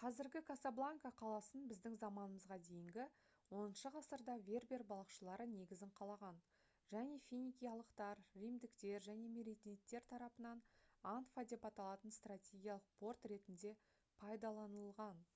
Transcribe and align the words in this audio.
қазіргі 0.00 0.40
касабланка 0.48 1.10
қаласын 1.22 1.62
біздің 1.72 1.96
заманымызға 2.02 2.58
дейінгі 2.66 3.06
10-ғасырда 3.60 4.36
вербер 4.50 4.84
балықшылары 4.92 5.46
негізін 5.56 5.92
қалаған 6.02 6.38
және 6.92 7.18
финикиялықтар 7.30 8.22
римдіктер 8.44 9.04
және 9.08 9.28
меренидтер 9.38 10.06
тарапынан 10.14 10.62
анфа 11.16 11.46
деп 11.56 11.68
аталатын 11.72 12.16
стратегиялық 12.20 12.88
порт 13.02 13.30
ретінде 13.34 13.74
пайдаланылған 14.24 15.28